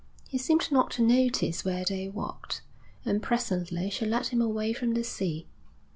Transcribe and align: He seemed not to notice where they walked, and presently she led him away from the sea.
He 0.27 0.39
seemed 0.39 0.71
not 0.71 0.89
to 0.97 1.03
notice 1.03 1.63
where 1.63 1.85
they 1.85 2.09
walked, 2.09 2.63
and 3.05 3.21
presently 3.21 3.91
she 3.91 4.03
led 4.03 4.25
him 4.29 4.41
away 4.41 4.73
from 4.73 4.95
the 4.95 5.03
sea. 5.03 5.45